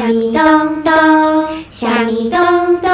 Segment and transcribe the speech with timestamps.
[0.00, 0.92] 虾米咚咚，
[1.68, 2.40] 虾米咚
[2.80, 2.90] 咚，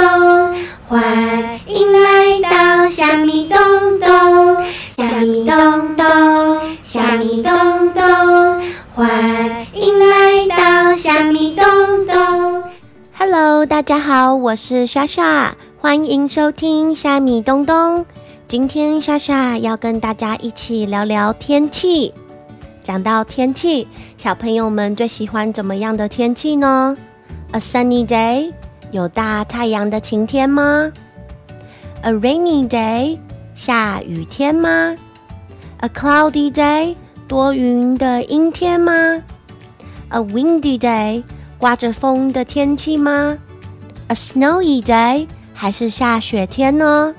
[0.89, 3.57] 欢迎来到虾米咚
[4.01, 4.65] 咚，
[4.97, 6.05] 虾米咚咚，
[6.83, 7.55] 虾米咚
[7.95, 8.61] 咚，
[8.93, 9.09] 欢
[9.73, 11.65] 迎来到虾米咚
[12.07, 12.65] 咚。
[13.17, 18.05] Hello，大家好，我是莎莎，欢迎收听虾米咚咚。
[18.49, 22.13] 今天莎莎要跟大家一起聊聊天气。
[22.87, 26.97] 讲到天气，小朋友们最喜欢怎么样的天气呢
[27.51, 28.53] ？A sunny day，
[28.93, 30.93] 有大太阳的晴天吗
[32.03, 33.19] ？A rainy day，
[33.57, 34.95] 下雨天吗
[35.79, 36.95] ？A cloudy day，
[37.27, 39.21] 多云的阴天吗
[40.11, 41.25] ？A windy day，
[41.59, 43.37] 刮着风的天气吗
[44.07, 47.13] ？A snowy day，还是下雪天呢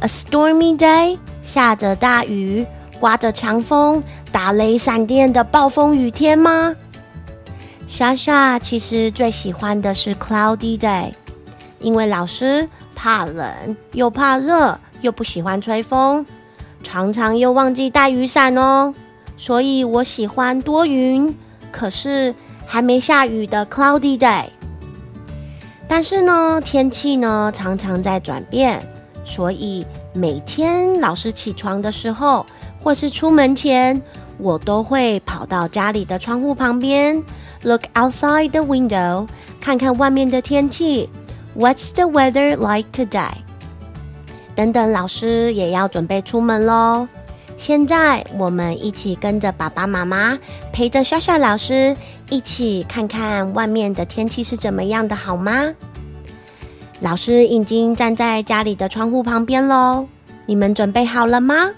[0.00, 2.66] ？A stormy day，下着大雨。
[3.00, 6.74] 刮着强风、打雷闪电的暴风雨天吗？
[7.86, 11.12] 莎莎其实最喜欢的是 cloudy day，
[11.80, 16.24] 因为老师怕冷又怕热，又不喜欢吹风，
[16.82, 18.92] 常常又忘记带雨伞哦，
[19.36, 21.32] 所以我喜欢多云，
[21.70, 22.34] 可是
[22.66, 24.44] 还没下雨的 cloudy day。
[25.86, 28.82] 但是呢，天气呢常常在转变，
[29.24, 32.44] 所以每天老师起床的时候，
[32.84, 34.00] 或是出门前，
[34.36, 37.20] 我都会跑到家里的窗户旁边
[37.62, 39.26] ，look outside the window，
[39.58, 41.08] 看看外面的天气。
[41.56, 43.32] What's the weather like today？
[44.54, 47.08] 等等，老师也要准备出门喽。
[47.56, 50.38] 现在我们一起跟着爸爸妈妈，
[50.70, 51.96] 陪着莎莎老师，
[52.28, 55.72] 一起看看外面的天气是怎么样的，好吗？
[57.00, 60.06] 老师已经站在家里的窗户旁边喽，
[60.44, 61.70] 你们准备好了吗？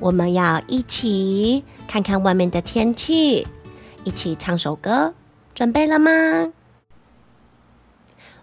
[0.00, 3.46] 我们要一起看看外面的天气，
[4.04, 5.14] 一起唱首歌，
[5.54, 6.10] 准备了吗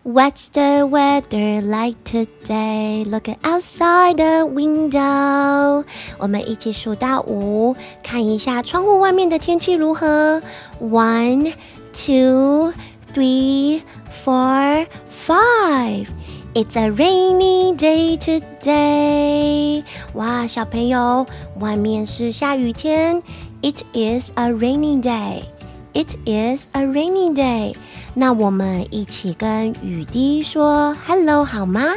[0.03, 3.05] ？What's the weather like today?
[3.05, 5.85] Look outside the window.
[6.17, 10.41] 我们一起数到五，看一下窗户外面的天气如何
[10.81, 11.53] ？One,
[11.93, 12.73] two,
[13.13, 16.07] three, four, five.
[16.53, 19.85] It's a rainy day today.
[20.15, 21.25] 哇，小朋友，
[21.61, 23.23] 外面是下雨天。
[23.61, 25.43] It is a rainy day.
[25.93, 27.73] It is a rainy day.
[28.13, 31.93] 那我们一起跟雨滴说 hello 好吗？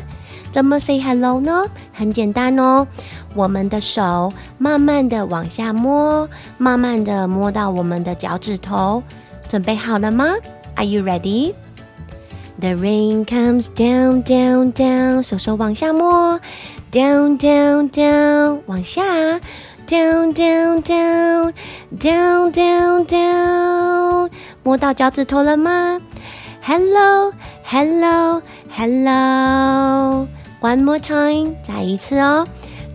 [0.52, 1.66] 怎么 say hello 呢？
[1.92, 2.86] 很简单哦，
[3.34, 6.28] 我们的手慢慢的往下摸，
[6.58, 9.02] 慢慢的摸到我们的脚趾头。
[9.48, 10.26] 准备好了吗
[10.76, 11.54] ？Are you ready?
[12.59, 16.39] The rain comes down, down, down，手手往下摸，
[16.91, 19.01] down, down, down，往下，
[19.87, 21.53] down, down, down,
[21.97, 24.29] down, down, down，
[24.63, 25.99] 摸到脚趾头了吗？
[26.61, 27.31] Hello,
[27.63, 30.27] hello, hello.
[30.61, 32.45] One more time，再一次哦。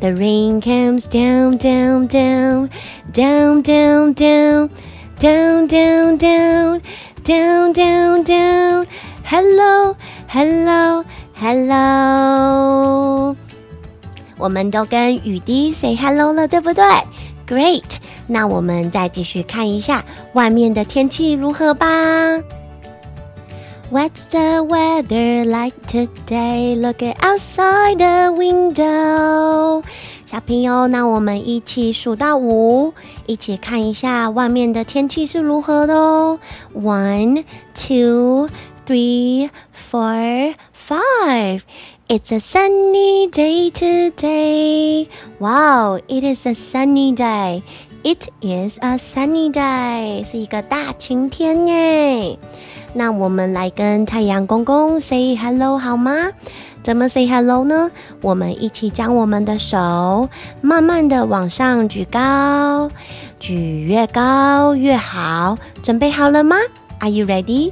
[0.01, 2.69] The rain comes down, down, down,
[3.15, 4.71] down, down, down,
[5.19, 6.83] down, down, down,
[7.25, 8.87] down, down, down.
[9.32, 9.96] Hello,
[10.28, 11.06] hello,
[11.40, 13.36] hello，
[14.40, 16.84] 我们都跟雨滴 say hello 了，对不对
[17.48, 17.84] ？Great，
[18.26, 20.04] 那我们再继续看一下
[20.34, 21.86] 外面的天气如何吧。
[23.92, 26.76] What's the weather like today?
[26.76, 29.84] Look outside the window。
[30.26, 32.94] 小朋友，那我们一起数到五，
[33.26, 36.40] 一起看一下外面的天气是如何的哦。
[36.76, 38.48] One, two.
[38.90, 41.64] Three, four, five.
[42.08, 45.08] It's a sunny day today.
[45.38, 47.62] Wow, it is a sunny day.
[48.04, 50.24] It is a sunny day.
[50.24, 52.40] 是一个大晴天耶。
[52.96, 56.32] 那我们来跟太阳公公 say hello 好吗？
[56.82, 57.92] 怎么 say hello 呢？
[58.24, 60.28] 我们一起将我们的手
[60.64, 62.90] 慢慢的往上举高，
[63.40, 65.60] 举越高越好。
[65.84, 66.56] 准备好了吗
[67.02, 67.72] ？Are you ready?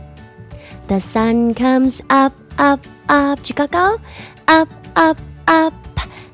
[0.89, 3.99] The sun comes up, up, up，举高高，
[4.47, 5.17] up, up,
[5.47, 5.75] up,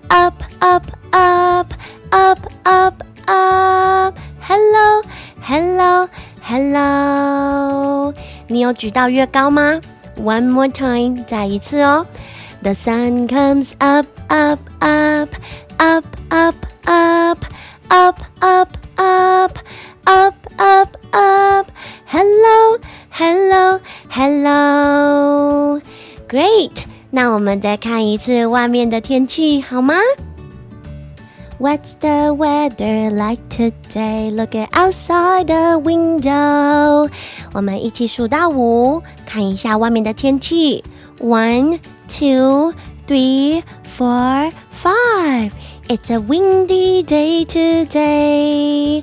[0.08, 1.66] up, up, up,
[2.10, 2.94] up, up,
[3.26, 4.14] up.
[4.40, 5.02] Hello,
[5.42, 6.08] hello,
[6.42, 8.14] hello.
[8.48, 9.80] 你有举到越高吗？
[10.16, 12.06] One more time，再一次哦。
[12.62, 15.28] The sun comes up, up, up,
[15.78, 17.44] up, up, up,
[17.88, 19.58] up, up, up,
[20.04, 21.70] up, up, up.
[22.06, 22.78] Hello,
[23.10, 23.80] hello.
[24.10, 25.80] Hello,
[26.28, 26.84] great.
[27.10, 29.94] 那我们再看一次外面的天气，好吗
[31.60, 34.30] What's the weather like today?
[34.30, 37.10] Look at outside the window.
[37.52, 40.84] 我们一起数到五，看一下外面的天气。
[41.20, 42.72] One, two,
[43.06, 45.50] three, four, five.
[45.88, 49.02] It's a windy day today.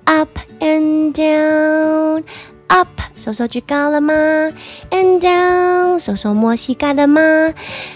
[0.10, 2.24] up and down,
[2.68, 2.88] up。
[3.16, 4.12] 手手举高了吗？
[4.90, 7.20] And down，手手摸膝盖了吗？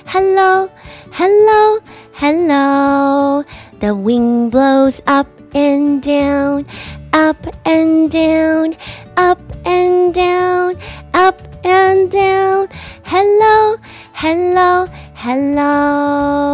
[0.06, 0.69] Hello,
[1.12, 1.81] hello,
[2.14, 3.44] hello.
[3.81, 6.64] The wind blows up and down,
[7.12, 8.75] up and down,
[9.16, 10.76] up and down,
[11.12, 12.69] up and down.
[13.04, 13.76] Hello,
[14.14, 16.48] hello, hello.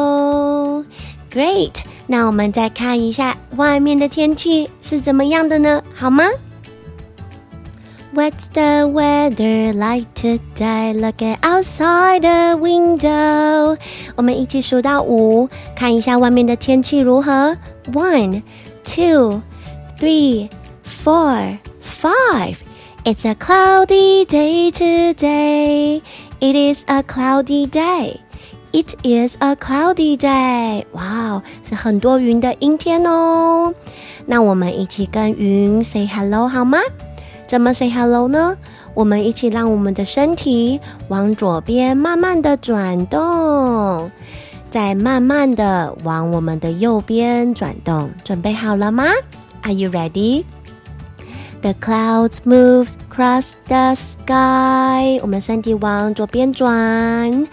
[1.30, 1.84] Great.
[2.11, 5.81] 那我们再看一下外面的天气是怎么样的呢？
[5.95, 6.25] 好吗
[8.13, 10.93] ？What's the weather like today?
[10.93, 13.77] Look at outside the window.
[14.17, 17.55] 我们一起数到五，看一下外面的天气如何。
[17.93, 18.41] One,
[18.83, 19.41] two,
[19.97, 20.49] three,
[20.85, 22.57] four, five.
[23.05, 26.01] It's a cloudy day today.
[26.41, 28.17] It is a cloudy day.
[28.73, 30.85] It is a cloudy day.
[30.93, 33.73] 哇哦，是很多云的阴天哦。
[34.25, 36.79] 那我们一起跟云 say hello 好吗？
[37.47, 38.55] 怎么 say hello 呢？
[38.93, 40.79] 我们一起让我们的身体
[41.09, 44.09] 往左边慢慢的转动，
[44.69, 48.09] 再慢慢的往我们的右边转动。
[48.23, 49.05] 准备好了吗
[49.63, 50.45] ？Are you ready?
[51.62, 55.18] The clouds moves across the sky.
[55.22, 57.48] 我们身体往左边转，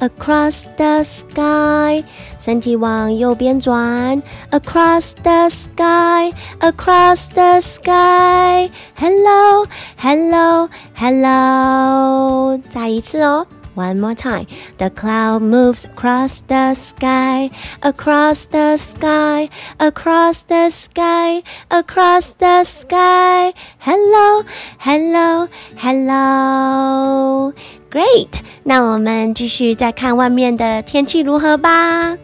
[0.00, 2.04] across the sky。
[2.38, 8.70] 身体往右边转，across the sky, across the sky.
[8.96, 9.66] Hello,
[9.96, 12.58] hello, hello.
[12.68, 13.46] 再一次哦。
[13.74, 14.46] One more time.
[14.78, 17.50] The cloud moves across the sky,
[17.82, 19.50] across the sky,
[19.80, 23.52] across the sky, across the sky.
[23.80, 24.44] Hello,
[24.78, 27.52] hello, hello.
[27.90, 28.42] Great.
[28.62, 32.16] 那我们继续再看外面的天气如何吧。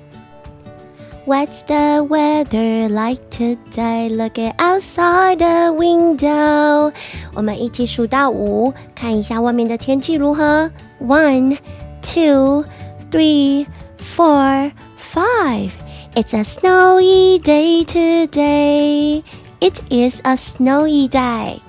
[1.25, 4.09] What's the weather like today?
[4.09, 6.93] Look at outside the window.
[7.33, 10.69] 我们一起数到五，看一下外面的天气如何。
[11.01, 11.57] One,
[12.03, 12.63] two,
[13.09, 13.65] three,
[13.97, 15.71] four, five.
[16.13, 19.23] It's a snowy day today.
[19.59, 21.59] It is a snowy day.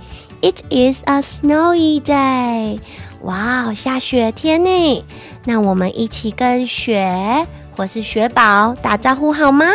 [0.42, 2.80] It is a snowy day.
[3.22, 5.02] 哇哦，下雪天呢！
[5.46, 7.46] 那我们一起跟雪。
[7.78, 9.66] 我是雪宝，打招呼好吗？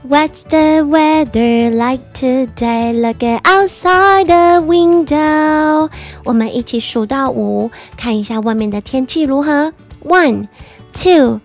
[0.08, 2.92] What's the weather like today?
[2.92, 5.90] Look at outside the window.
[6.24, 9.72] 我们一起数到五，看一下外面的天气如何。
[10.04, 10.48] One.
[10.93, 11.39] Two,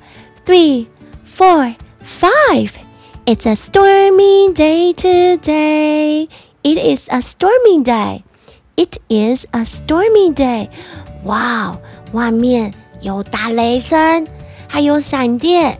[0.45, 0.87] three,
[1.25, 2.71] four, five.
[3.25, 6.29] It's a stormy day today.
[6.65, 8.25] It is a stormy day.
[8.77, 10.69] It is a stormy day.
[11.25, 11.77] Wow，
[12.13, 14.27] 外面有打雷声，
[14.67, 15.79] 还有闪电，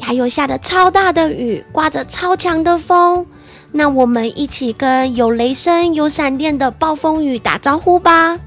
[0.00, 3.26] 还有下着超大的雨，刮着超强的风。
[3.72, 8.38] 那我们一起跟有雷声、有闪电的暴风雨打招呼吧。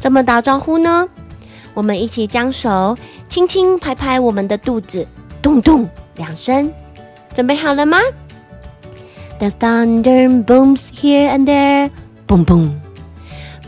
[0.00, 1.08] 怎么打招呼呢？
[1.76, 2.96] 我们一起将手。
[3.28, 5.06] 轻轻拍拍我们的肚子，
[5.42, 6.72] 咚咚两声，
[7.34, 7.98] 准备好了吗
[9.38, 11.90] ？The thunder booms here and there,
[12.26, 12.70] boom boom,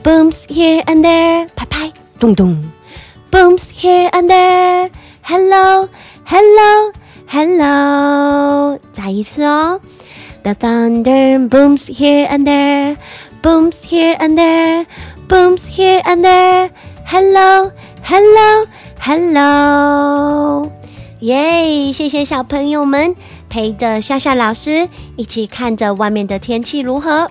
[0.02, 2.56] booms here and there，拍拍，咚咚
[3.30, 4.90] ，booms here and there。
[5.22, 5.86] Hello,
[6.24, 6.92] hello,
[7.30, 9.78] Hello，再一次哦。
[10.42, 12.96] The thunder booms here and there,
[13.42, 14.86] booms here and there,
[15.28, 16.70] booms here and there.
[17.10, 17.72] Hello,
[18.04, 18.66] hello,
[19.00, 20.70] hello.
[21.20, 21.90] 耶！
[21.90, 23.16] 谢谢小朋友们
[23.48, 24.86] 陪着夏夏老师
[25.16, 27.30] 一起看着外面的天气如何。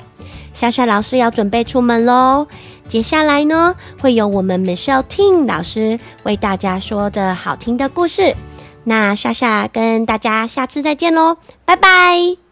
[0.55, 2.48] 夏夏老师要准备出门喽。
[2.88, 8.36] 接下来呢，会有我们 Michelle Ting 老师为大家说着好听的故事。
[8.84, 12.47] 那夏夏跟大家下次再见喽，拜拜。